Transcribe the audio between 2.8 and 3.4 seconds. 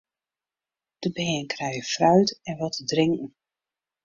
drinken.